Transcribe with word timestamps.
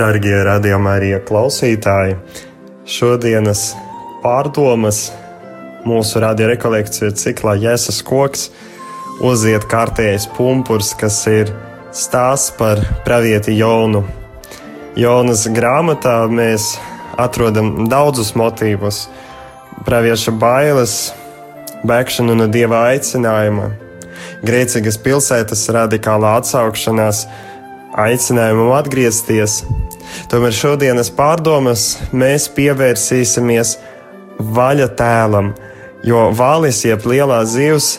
Darbie 0.00 0.32
arī 0.88 1.10
klausītāji, 1.28 2.14
šodienas 2.88 3.74
pārdomas 4.22 5.10
mūsu 5.84 6.22
radiorekolekciju 6.24 7.10
ciklā 7.20 7.52
Jēzus 7.60 7.98
koks 8.08 8.46
uziet 9.20 9.66
kārtējais 9.68 10.24
pumpurs, 10.38 10.94
kas 10.96 11.18
ir 11.28 11.52
stāsts 11.92 12.54
par 12.56 12.80
pravieti 13.04 13.58
Jonu. 13.58 14.06
Jonas 14.96 15.44
grāmatā 15.52 16.16
mēs 16.32 16.78
atrodam 17.20 17.84
daudzus 17.92 18.32
motīvus- 18.32 19.02
pravieša 19.86 20.32
bailes, 20.32 21.12
bēgšanu 21.84 22.38
no 22.40 22.48
dieva 22.48 22.86
aicinājuma, 22.94 23.68
grēcīgas 24.48 24.96
pilsētas 25.04 25.68
radikālā 25.76 26.38
atsaukšanās, 26.40 27.26
aicinājumu 28.00 28.72
atgriezties, 28.78 29.60
Tomēr 30.30 30.54
šodienas 30.54 31.10
pārdomas 31.14 31.96
mēs 32.12 32.48
pievērsīsimies 32.56 33.76
vaļa 34.40 34.88
tēlam, 34.98 35.52
jo 36.06 36.28
vālis 36.36 36.84
jeb 36.86 37.06
lielā 37.08 37.42
zivs 37.48 37.98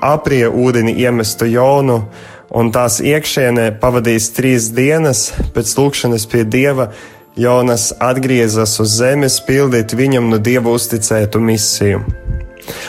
aprie 0.00 0.46
ūdeni 0.48 0.94
iemestu 1.02 1.48
jaunu, 1.50 2.02
un 2.50 2.72
tās 2.74 2.98
iekšienē 3.04 3.70
pavadīs 3.82 4.30
trīs 4.36 4.70
dienas 4.74 5.30
pēc 5.54 5.74
lūkšanas 5.78 6.26
pie 6.30 6.44
dieva. 6.44 6.90
Jonas 7.38 7.92
atgriezās 8.02 8.74
uz 8.82 8.96
zemes, 8.98 9.38
pildīt 9.46 9.94
viņam 9.96 10.26
no 10.32 10.38
dieva 10.42 10.72
uzticētu 10.74 11.40
misiju. 11.40 12.00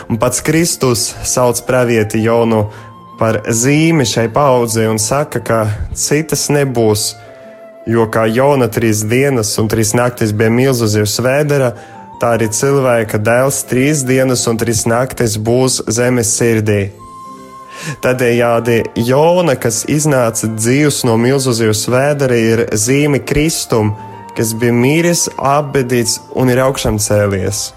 Un 0.09 0.17
pats 0.19 0.41
Kristus 0.44 1.11
sauc 1.23 1.61
pravieti 1.67 2.23
Jonu 2.25 2.66
par 3.19 3.44
zīmi 3.45 4.06
šai 4.09 4.28
paudzei 4.33 4.88
un 4.89 4.97
saka, 5.00 5.44
ka 5.45 5.59
citas 5.94 6.47
nebūs, 6.50 7.11
Jo 7.89 8.05
kā 8.13 8.27
Jona 8.29 8.67
trīs 8.69 9.01
dienas 9.09 9.55
un 9.57 9.69
trīs 9.71 9.95
naktis 9.97 10.35
bija 10.37 10.53
milzu 10.53 10.85
zivs 10.91 11.17
vēdera, 11.25 11.71
tā 12.21 12.35
arī 12.38 12.51
cilvēka 12.53 13.17
dēls 13.17 13.63
trīs 13.69 14.03
dienas 14.05 14.45
un 14.47 14.59
trīs 14.61 14.85
naktis 14.85 15.39
būs 15.41 15.79
zemes 15.89 16.35
sirdī. 16.38 16.91
Tādējādi 18.03 18.83
Jona, 19.07 19.55
kas 19.57 19.81
iznāca 19.89 20.51
dzīvs 20.53 21.01
no 21.09 21.17
milzu 21.17 21.55
zivs 21.57 21.88
vēdera, 21.89 22.38
ir 22.38 22.67
zīme 22.77 23.23
Kristum, 23.25 23.95
kas 24.38 24.53
bija 24.53 24.75
mīris, 24.77 25.25
apbedīts 25.38 26.19
un 26.38 26.53
ir 26.53 26.61
augšām 26.61 26.99
cēlies. 27.01 27.71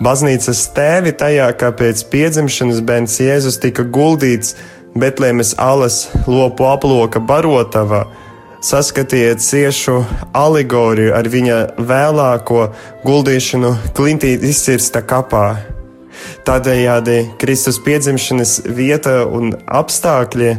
Baznīcas 0.00 0.62
tēvi 0.72 1.12
tajā, 1.18 1.50
kā 1.58 1.72
pēc 1.76 2.06
piedzimšanas 2.08 2.80
bērns 2.86 3.18
Jēzus 3.20 3.60
tika 3.60 3.84
guldīts 3.84 4.54
Betlēmes 4.98 5.52
alas 5.60 6.06
lopu 6.26 6.64
aploka 6.70 7.20
barotavā, 7.20 8.06
saskatiet 8.60 9.40
ciešu 9.42 10.02
alegoriju 10.36 11.14
ar 11.14 11.28
viņa 11.30 11.58
vēlāko 11.78 12.68
guldīšanu 13.06 13.74
klintī 13.96 14.34
izcirsta 14.50 15.02
kapā. 15.06 15.58
Tādējādi 16.46 17.20
Kristus 17.38 17.78
piedzimšanas 17.84 18.62
vieta 18.74 19.20
un 19.26 19.52
apstākļi 19.66 20.54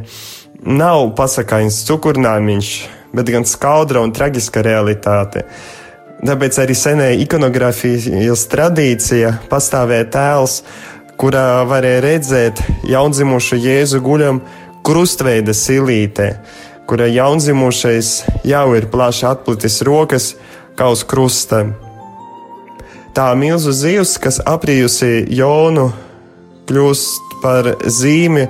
nav 0.63 1.11
pasakāns 1.17 1.81
cukurnāmiņš, 1.87 2.71
bet 3.15 3.31
gan 3.33 3.47
skaudra 3.47 4.03
un 4.05 4.13
traģiska 4.15 4.63
realitāte. 4.63 5.45
Tāpēc 6.19 6.57
arī 6.59 6.75
senē 6.75 7.09
ikonogrāfijas 7.23 8.47
tradīcija 8.51 9.35
pastāvēja 9.51 10.07
tēls, 10.11 10.61
kurā 11.19 11.63
varēja 11.67 12.01
redzēt 12.03 12.63
jaundzimušu 12.87 13.59
Jēzu 13.59 14.01
guļam 14.03 14.41
krustveida 14.87 15.55
silītē, 15.55 16.29
kurai 16.89 17.11
jaundzimušais 17.13 18.07
jau 18.49 18.71
ir 18.73 18.87
plaši 18.89 19.27
atplicis 19.29 19.75
rokas 19.85 20.31
kā 20.77 20.87
uz 20.89 21.03
krusta. 21.05 21.59
Tā 23.13 23.27
milzu 23.37 23.73
zivs, 23.77 24.15
kas 24.21 24.39
aprijusi 24.41 25.27
Jonu, 25.37 25.91
kļūst 26.69 27.35
par 27.43 27.69
zīmi 27.85 28.47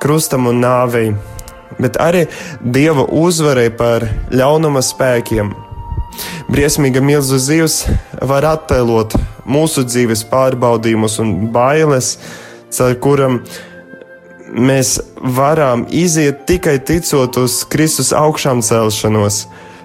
krustam 0.00 0.48
un 0.48 0.62
nāvei, 0.64 1.10
bet 1.76 1.98
arī 2.00 2.24
dieva 2.64 3.04
uzvarai 3.04 3.68
par 3.76 4.08
ļaunuma 4.32 4.80
spēkiem. 4.84 5.52
Briesmīga 6.48 7.04
milzu 7.04 7.36
zivs 7.42 7.82
var 8.22 8.48
attēlot 8.54 9.18
mūsu 9.44 9.84
dzīves 9.84 10.24
pārbaudījumus 10.32 11.20
un 11.20 11.36
bailes, 11.52 12.14
caur 12.72 12.96
kurām 12.96 13.42
mēs 13.42 13.73
varam 15.20 15.86
iziet 15.90 16.44
tikai 16.46 16.78
ticot 16.86 17.36
uz 17.42 17.62
Kristus 17.68 18.12
augšām 18.14 18.62
celšanos. 18.62 19.44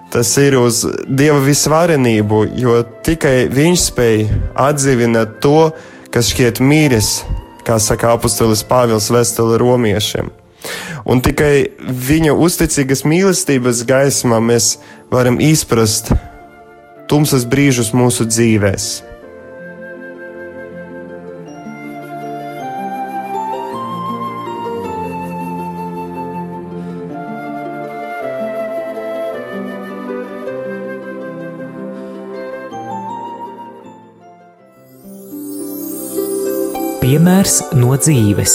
Tas 0.09 0.31
ir 0.41 0.57
uz 0.57 0.81
Dieva 1.06 1.38
visvarenību, 1.44 2.41
jo 2.57 2.79
tikai 3.06 3.50
Viņš 3.53 3.84
spēj 3.91 4.24
atdzīvināt 4.58 5.38
to, 5.44 5.69
kas 6.13 6.31
šķiet 6.34 6.62
mīris, 6.66 7.19
kā 7.66 7.78
saka 7.81 8.16
apustulis 8.16 8.66
Pāvils 8.66 9.12
Vestuli 9.13 9.59
romiešiem. 9.62 10.31
Un 11.09 11.22
tikai 11.25 11.69
viņa 11.79 12.34
uzticīgas 12.34 13.06
mīlestības 13.08 13.85
gaismā 13.88 14.41
mēs 14.44 14.78
varam 15.13 15.40
izprast 15.41 16.12
tumsas 17.09 17.46
brīžus 17.50 17.94
mūsu 17.97 18.28
dzīvēm. 18.29 19.09
Piemērs 37.09 37.56
no 37.74 37.96
dzīves. 37.97 38.52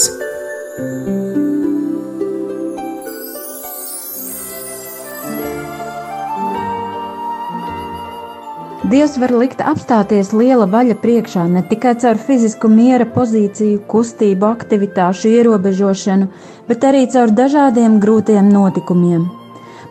Dievs 8.87 9.17
var 9.19 9.35
likt 9.35 9.59
apstāties 9.59 10.31
liela 10.31 10.69
vaļa 10.71 10.95
priekšā 11.03 11.43
ne 11.51 11.67
tikai 11.67 11.97
caur 11.99 12.15
fizisku 12.15 12.71
miera 12.71 13.03
pozīciju, 13.17 13.83
kustību, 13.91 14.47
aktivitāšu 14.55 15.35
ierobežošanu, 15.35 16.31
bet 16.71 16.87
arī 16.87 17.09
caur 17.11 17.35
dažādiem 17.35 17.99
grūtiem 17.99 18.55
notikumiem. 18.55 19.27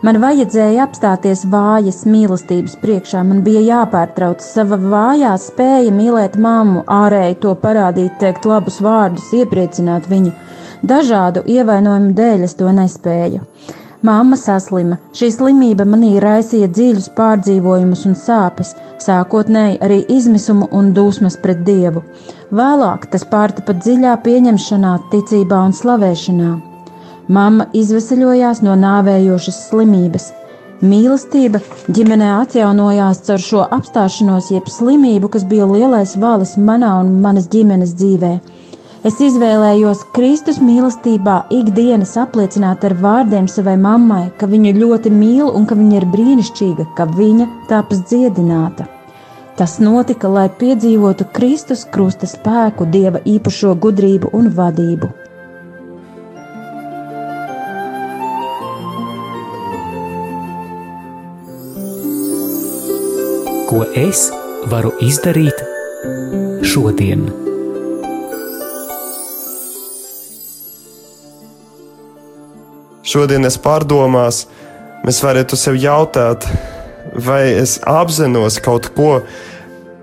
Man 0.03 0.19
vajadzēja 0.19 0.83
apstāties 0.83 1.45
vājas 1.47 2.01
mīlestības 2.09 2.75
priekšā, 2.81 3.21
man 3.23 3.39
bija 3.45 3.61
jāpārtrauc 3.63 4.43
sava 4.43 4.75
vājā 4.81 5.31
spēja 5.39 5.93
mīlēt 5.95 6.35
mammu, 6.41 6.83
ārēji 6.91 7.39
to 7.45 7.55
parādīt, 7.61 8.17
teikt 8.19 8.45
labus 8.49 8.81
vārdus, 8.83 9.31
iepriecināt 9.39 10.09
viņu. 10.11 10.33
Dažādu 10.83 11.45
ievainojumu 11.47 12.11
dēļ 12.17 12.43
es 12.49 12.57
to 12.59 12.73
nespēju. 12.75 13.41
Māma 14.05 14.37
saslima. 14.37 14.99
Šī 15.17 15.31
slimība 15.33 15.87
manī 15.87 16.11
raisīja 16.21 16.67
dziļus 16.69 17.09
pārdzīvojumus 17.15 18.03
un 18.09 18.19
sāpes, 18.19 18.75
sākotnēji 19.01 19.79
arī 19.87 20.03
izmisumu 20.17 20.67
un 20.75 20.91
dusmas 20.93 21.39
pret 21.41 21.63
Dievu. 21.65 22.03
Vēlāk 22.53 23.09
tas 23.15 23.25
pārta 23.31 23.65
pat 23.65 23.81
dziļā 23.81 24.19
pieņemšanā, 24.27 24.95
ticībā 25.15 25.65
un 25.69 25.73
slavēšanā. 25.73 26.74
Mama 27.27 27.65
izvesaļojās 27.73 28.59
no 28.61 28.75
nāvējošas 28.77 29.55
slimības. 29.71 30.27
Mīlestība 30.85 31.57
ģimenē 31.89 32.27
atjaunojās 32.43 33.23
caur 33.25 33.41
šo 33.41 33.63
apstāšanos, 33.73 34.51
jeb 34.53 34.67
slimību, 34.69 35.31
kas 35.33 35.47
bija 35.49 35.65
lielais 35.65 36.13
valis 36.21 36.53
manā 36.67 36.91
un 36.99 37.15
manas 37.23 37.47
ģimenes 37.49 37.95
dzīvē. 37.97 38.31
Es 39.09 39.17
izvēlējos 39.21 40.03
Kristus 40.13 40.61
mīlestībā 40.61 41.39
ikdienas 41.53 42.13
apliecināt 42.21 42.85
ar 42.85 42.93
vārdiem 43.01 43.49
savai 43.49 43.75
mammai, 43.81 44.27
ka 44.37 44.45
viņu 44.51 44.77
ļoti 44.77 45.13
mīlu 45.17 45.49
un 45.57 45.65
ka 45.65 45.77
viņa 45.81 45.99
ir 46.03 46.09
brīnišķīga, 46.13 46.89
ka 46.97 47.09
viņa 47.17 47.49
tapas 47.73 48.05
dziedināta. 48.05 48.85
Tas 49.57 49.79
notika, 49.81 50.29
lai 50.29 50.49
piedzīvotu 50.61 51.25
Kristus 51.33 51.87
krusta 51.89 52.29
spēku, 52.29 52.85
Dieva 52.85 53.25
īpašo 53.25 53.73
gudrību 53.81 54.35
un 54.37 54.51
vadību. 54.53 55.15
Ko 63.75 63.83
es 63.91 64.29
varu 64.71 64.93
izdarīt 65.03 65.57
šodien? 66.63 67.25
Šodienas 73.03 73.59
pārdomās 73.59 74.45
mēs 75.03 75.19
varētu 75.27 75.59
sev 75.59 75.75
jautāt, 75.83 76.47
vai 77.27 77.41
es 77.65 77.75
apzinos 77.83 78.61
kaut 78.63 78.87
ko, 78.95 79.11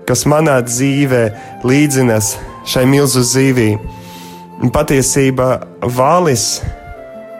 kas 0.05 0.27
manā 0.29 0.59
dzīvē 0.69 1.23
līdzinas 1.65 2.35
šai 2.69 2.85
milzu 2.93 3.25
zīvī. 3.25 3.71
Un 4.61 4.69
patiesībā 4.69 5.49
Vālis 5.97 6.59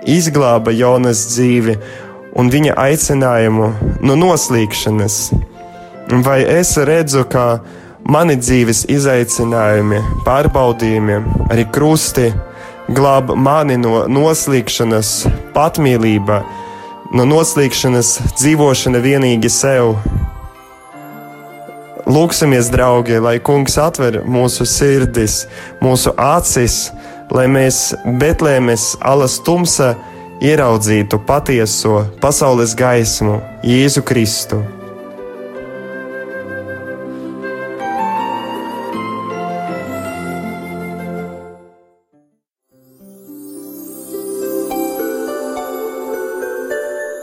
izglāba 0.10 0.74
Jonas 0.74 1.28
dzīvi 1.38 1.78
un 2.42 2.54
viņa 2.58 2.82
aicinājumu 2.90 3.74
no 4.02 4.22
noslīkšanas. 4.26 5.26
Vai 6.12 6.42
es 6.44 6.76
redzu, 6.78 7.24
ka 7.32 7.62
mani 8.04 8.36
dzīves 8.36 8.84
izaicinājumi, 8.92 10.02
pārbaudījumi, 10.26 11.20
arī 11.52 11.64
krusti 11.72 12.28
glāb 12.92 13.32
mani 13.40 13.78
no 13.80 14.04
noslīkšanas, 14.12 15.14
patmīlība, 15.56 16.42
no 17.16 17.26
noslīkšanas 17.30 18.18
dzīvošana 18.36 19.00
vienīgi 19.04 19.52
sev. 19.54 19.96
Lūksimies, 22.04 22.68
draugi, 22.74 23.16
lai 23.24 23.38
Kungs 23.40 23.80
atver 23.80 24.20
mūsu 24.28 24.68
sirdis, 24.68 25.46
mūsu 25.80 26.12
acis, 26.20 26.90
lai 27.32 27.48
mēs 27.48 27.94
Betlēmes 28.20 28.98
alas 29.00 29.40
tumsa 29.40 29.94
ieraudzītu 30.44 31.24
patieso 31.24 32.04
pasaules 32.20 32.76
gaismu, 32.76 33.40
Jēzu 33.64 34.04
Kristu. 34.04 34.66